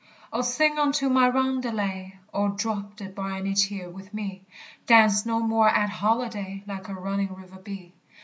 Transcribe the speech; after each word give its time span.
O 0.33 0.41
sing 0.41 0.79
unto 0.79 1.09
my 1.09 1.29
roundelay! 1.29 2.13
O, 2.33 2.47
drop 2.49 2.97
the 2.97 3.05
briny 3.07 3.53
tear 3.53 3.87
with 3.87 4.15
me! 4.15 4.41
Dance 4.87 5.27
no 5.27 5.39
more 5.41 5.69
at 5.69 5.91
holiday; 5.91 6.63
Like 6.65 6.89
a 6.89 6.95
running 6.95 7.35
river 7.35 7.59
be. 7.59 7.93